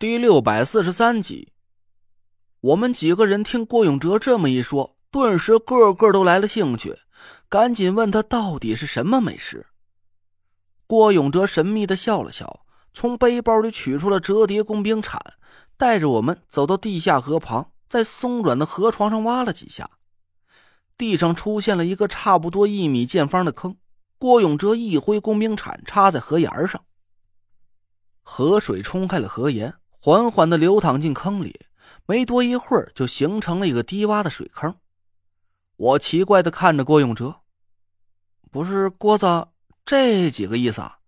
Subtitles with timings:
[0.00, 1.52] 第六百四十三集，
[2.62, 6.96] 我们几个人听郭永哲这么一说，顿时个个都来了兴趣，
[7.50, 9.66] 赶紧问他到底是什么美食。
[10.86, 15.20] 郭永哲神秘的笑了笑，从背包里取出了折叠工兵铲，
[15.76, 19.90] 带着我们走到地下河旁，在松软的河床上挖了几下，
[20.96, 23.76] 地上出现了一个差不多一米见方的坑。
[24.16, 26.82] 郭永哲一挥工兵铲，插在河沿上，
[28.22, 29.74] 河水冲开了河沿。
[30.02, 31.66] 缓缓的流淌进坑里，
[32.06, 34.74] 没多一会儿就形成了一个低洼的水坑。
[35.76, 37.42] 我奇怪的看着郭永哲，
[38.50, 39.48] 不是郭子，
[39.84, 41.00] 这几个意思啊？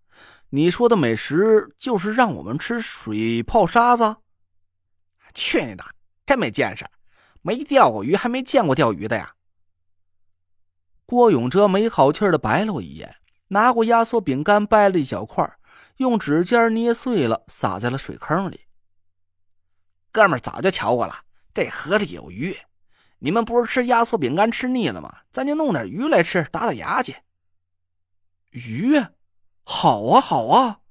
[0.49, 4.17] 你说的美食就是让我们吃水泡沙子？
[5.33, 5.83] 去你的！
[6.27, 6.85] 真没见识，
[7.41, 9.33] 没钓过鱼还没见过钓鱼的呀！
[11.07, 13.15] 郭永哲没好气的白了我一眼，
[13.47, 15.51] 拿过压缩饼干掰了一小块，
[15.97, 18.59] 用指尖捏碎了，撒在了水坑里。
[20.13, 21.25] 哥们早就瞧过了，
[21.55, 22.55] 这河里有鱼。
[23.17, 25.21] 你们不是吃压缩饼干吃腻了吗？
[25.31, 27.15] 咱就弄点鱼来吃，打打牙去。
[28.51, 29.03] 鱼，
[29.63, 30.81] 好啊，好啊！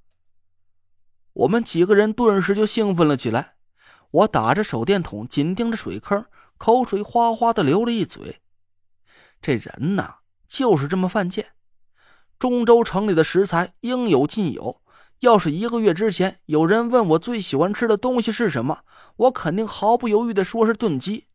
[1.34, 3.54] 我们几个人顿时就兴奋了起来。
[4.10, 6.26] 我打着手电筒，紧盯着水坑，
[6.58, 8.40] 口水哗哗的流了一嘴。
[9.40, 10.16] 这人呐，
[10.48, 11.52] 就是这么犯贱。
[12.40, 14.81] 中州城里的食材应有尽有。
[15.22, 18.80] 要是一个月之前有人问我最喜欢吃的东西是什么，
[19.14, 21.28] 我肯定毫不犹豫的说是炖鸡。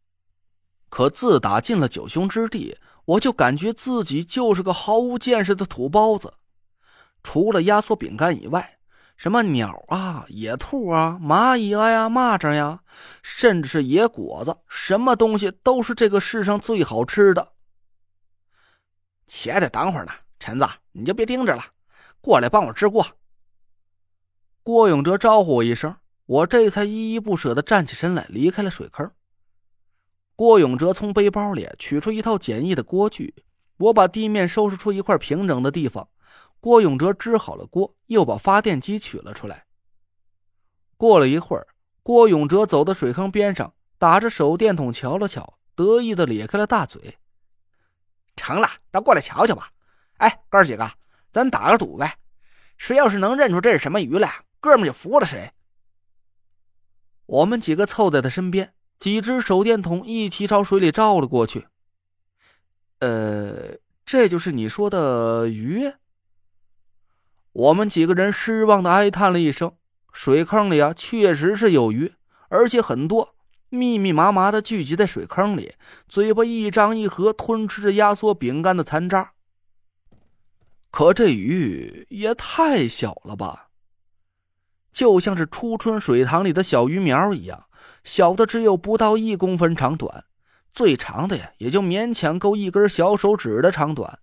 [0.89, 6.33] 可自打进了九兄之地，我就感觉自己就是个毫无见识的土包子。
[7.23, 8.77] 除了压缩饼干以外，
[9.15, 12.81] 什么鸟啊、野兔啊、蚂蚁啊呀、蚂蚱呀，
[13.23, 17.53] 甚至是野果子，什么东西都是这个世上最好吃的。
[19.25, 21.63] 且得等会儿呢，陈子，你就别盯着了，
[22.19, 23.07] 过来帮我支锅。
[24.67, 29.09] 郭永哲招呼我一声，我这才依依不舍的站起身来，离开了水坑。
[30.35, 33.33] 郭永哲从背包里取出一套简易的锅具，
[33.77, 36.09] 我把地面收拾出一块平整的地方。
[36.59, 39.67] 郭永哲支好了锅，又把发电机取了出来。
[40.97, 41.67] 过了一会儿，
[42.03, 47.17] 郭永哲走到水坑边上，打着手电筒瞧了瞧，得意的咧开了大嘴
[48.35, 49.69] ：“成了，那过来瞧瞧吧。
[50.17, 50.91] 哎，哥几个，
[51.31, 52.17] 咱打个赌呗，
[52.75, 55.51] 谁要是能认出这是什么鱼来。”哥们也服了谁？
[57.25, 61.67] 我们几个凑在他身边，几只手电筒一起朝水里照了过去。
[62.99, 65.93] 呃，这就是你说的鱼？
[67.51, 69.75] 我们几个人失望的哀叹了一声。
[70.13, 72.13] 水坑里啊，确实是有鱼，
[72.49, 73.35] 而且很多，
[73.69, 75.75] 密密麻麻的聚集在水坑里，
[76.07, 79.33] 嘴巴一张一合，吞吃着压缩饼干的残渣。
[80.89, 83.66] 可这鱼也太小了吧！
[84.97, 87.65] 就像是初春水塘里的小鱼苗一样，
[88.03, 90.25] 小的只有不到一公分长短，
[90.73, 94.17] 最长的呀也就勉强够一根小手指的长短。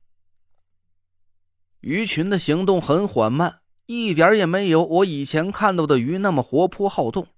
[1.79, 7.29] 鱼群的行动很缓慢，一点也没有我以前看到的鱼那么活泼好动。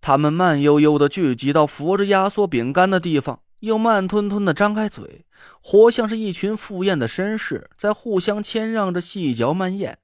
[0.00, 5.26] 它们慢悠悠的聚集到扶着压缩饼干的地方，又慢吞吞的张开嘴，
[5.60, 9.98] 活像是一群赴宴的绅士在互相谦让着细嚼慢咽。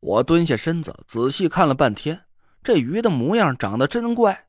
[0.00, 2.24] 我蹲下身子，仔细看了半天，
[2.62, 4.46] 这鱼的模样长得真怪，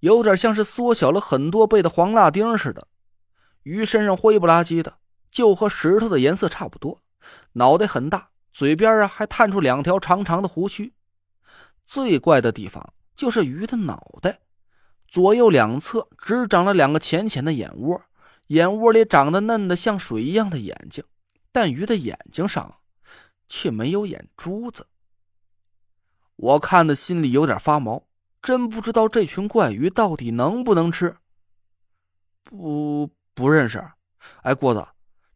[0.00, 2.88] 有点像是缩小了很多倍的黄辣丁似的。
[3.64, 4.98] 鱼身上灰不拉几的，
[5.30, 7.02] 就和石头的颜色差不多。
[7.54, 10.92] 脑袋很大，嘴边啊还探出两条长长的胡须。
[11.84, 14.40] 最怪的地方就是鱼的脑袋，
[15.08, 18.02] 左右两侧只长了两个浅浅的眼窝，
[18.48, 21.02] 眼窝里长得嫩的像水一样的眼睛，
[21.52, 22.76] 但鱼的眼睛上
[23.56, 24.88] 却没有眼珠子。
[26.34, 28.02] 我看的心里有点发毛，
[28.42, 31.16] 真不知道这群怪鱼到底能不能吃。
[32.42, 33.92] 不不认识，
[34.42, 34.84] 哎，郭子，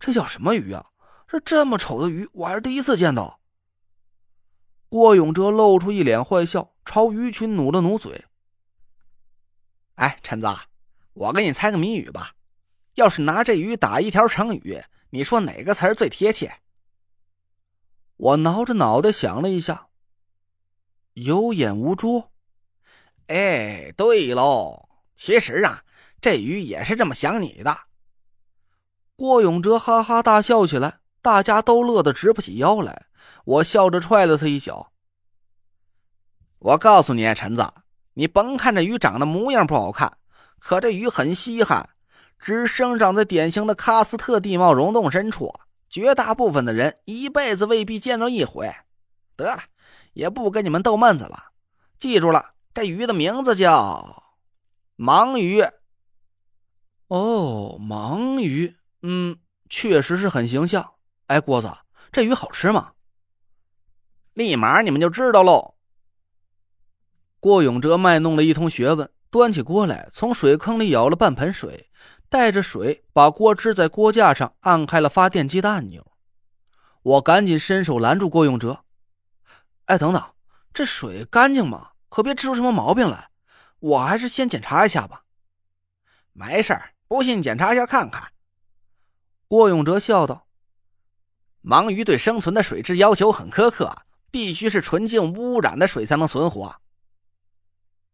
[0.01, 0.85] 这叫什么鱼啊？
[1.29, 3.39] 这这么丑的鱼，我还是第一次见到。
[4.89, 8.25] 郭永哲露出一脸坏笑，朝鱼群努了努嘴。
[9.95, 10.49] 哎，陈子，
[11.13, 12.33] 我给你猜个谜语吧。
[12.95, 16.53] 要是拿这鱼打一条成语，你说哪个词儿最贴切？
[18.19, 19.87] 我挠着脑袋想了一下。
[21.15, 22.25] 有眼无珠，
[23.27, 24.89] 哎，对喽。
[25.17, 25.83] 其实啊，
[26.21, 27.77] 这鱼也是这么想你的。
[29.17, 33.07] 郭永哲哈哈大笑起来，大家都乐得直不起腰来。
[33.45, 34.93] 我笑着踹了他一脚。
[36.61, 37.67] 我告诉你，陈子，
[38.15, 40.19] 你甭看这鱼长得模样不好看，
[40.61, 41.89] 可这鱼很稀罕，
[42.39, 45.53] 只生长在典型的喀斯特地貌溶洞深处，
[45.89, 48.73] 绝大部分的人一辈子未必见着一回。
[49.37, 49.63] 得了。
[50.15, 51.53] 也不跟你们逗闷子了，
[51.97, 54.35] 记住了，这鱼的名字叫
[54.97, 55.63] 盲鱼。
[57.07, 59.39] 哦，盲鱼，嗯，
[59.69, 60.95] 确实是很形象。
[61.29, 61.71] 哎，郭子，
[62.11, 62.95] 这鱼好吃吗？
[64.33, 65.77] 立马你们就知道喽。
[67.39, 71.89] 郭永哲卖弄了一通学问，端起锅来，从水坑里舀了半盆水，
[72.29, 76.13] 带着水把锅支在锅架上，按开了发电机的按钮。
[77.03, 78.85] 我赶紧伸手拦住郭永哲。
[79.87, 80.23] 哎，等等，
[80.75, 81.93] 这水干净吗？
[82.09, 83.31] 可别吃出什么毛病来。
[83.81, 85.25] 我还是先检查一下吧。
[86.33, 88.33] 没事不信检查一下看看。
[89.47, 90.47] 郭永哲笑道
[91.63, 93.97] ：“盲鱼对生存的水质要求很苛刻，
[94.31, 96.77] 必须是纯净无污染的水才能存活。”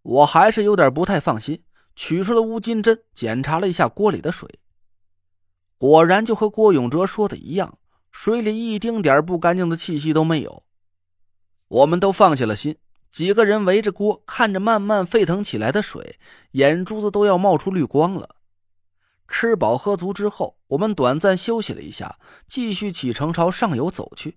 [0.02, 1.64] 我还是有点不太放心，
[1.96, 4.58] 取出了乌金针，检查了一下锅里的水，
[5.78, 7.78] 果然就和郭永哲说的一样，
[8.10, 10.64] 水里一丁点不干净的气息都没有。
[11.68, 12.76] 我们都放下了心，
[13.10, 16.18] 几个人围着锅看着慢慢沸腾起来的水，
[16.52, 18.36] 眼珠子都要冒出绿光了。
[19.26, 24.36] 吃饱喝足之后，我们短暂休息了一下，继续启程朝上游走去。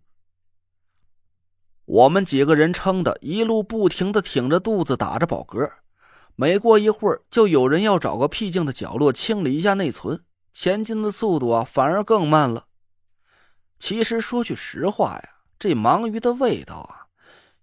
[1.85, 5.71] 我们几个人撑的一路不停的挺着肚子打着饱嗝，
[6.39, 10.23] 没过一会儿就有人要找个僻静的角落清理一下内存，
[10.53, 12.67] 前进的速度啊反而更慢了。
[13.79, 17.07] 其实说句实话呀，这盲鱼的味道啊。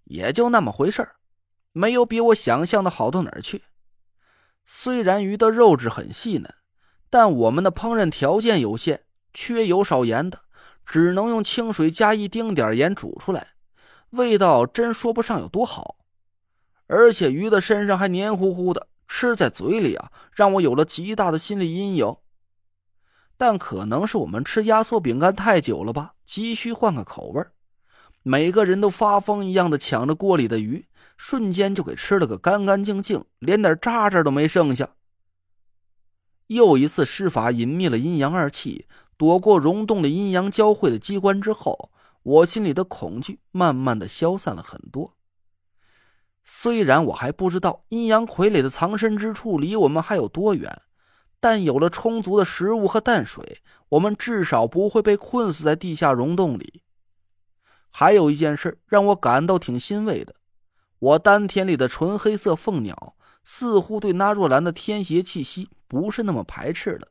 [0.06, 1.08] 也就那么回事
[1.72, 3.62] 没有比我想象的好到哪儿去。
[4.64, 6.52] 虽然鱼的肉质很细嫩，
[7.08, 10.40] 但我们的烹饪条件有限，缺油少盐的，
[10.84, 13.54] 只能用清水加一丁点盐煮出来，
[14.10, 15.96] 味道真说不上有多好。
[16.86, 22.16] 而且鱼的身上还黏糊糊的，吃在嘴里啊，让我有了极大的心理阴影。
[23.36, 27.44] 但可能是我们吃压缩饼干太久了吧，急需换个口味
[28.22, 30.86] 每个人都发疯一样的抢着锅里的鱼，
[31.16, 34.90] 瞬间就给吃了个干干净净，连点渣渣都没剩下。
[36.46, 38.86] 又一次施法隐灭了阴阳二气，
[39.16, 41.90] 躲过溶洞的阴阳交汇的机关之后，
[42.22, 45.16] 我心里的恐惧慢慢的消散了很多。
[46.44, 50.82] 虽然我还不知道阴阳傀儡的藏身之处离我们还有多远，
[51.40, 56.82] 但有了充足的食物和淡水，我们至少不会被困死在地下溶洞里。
[57.90, 60.34] 还有一件事让我感到挺欣慰的，
[60.98, 67.08] 我丹田里的纯黑色凤鸟似乎对那若兰的天邪气息不是那么排斥了。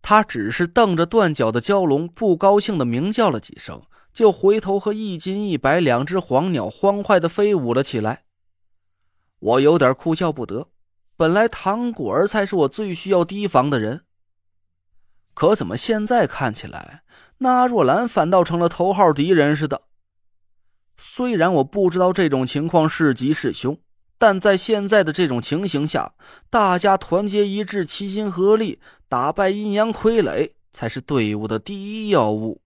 [0.00, 3.82] 他只是瞪着断角的蛟龙，不高兴的鸣叫了几声，
[4.12, 8.24] 就回头和一金一白两只黄鸟欢快的飞舞了起来。
[9.38, 10.68] 我有点哭笑不得，
[11.16, 14.02] 本来唐果儿才是我最需要提防的人，
[15.34, 17.02] 可怎么现在看起来？
[17.38, 19.82] 那若兰反倒成了头号敌人似的。
[20.96, 23.78] 虽然我不知道这种情况是吉是凶，
[24.18, 26.14] 但在现在的这种情形下，
[26.50, 32.60] 大家团结一致、齐心合力，打败阴阳傀儡才是队伍的第一要务。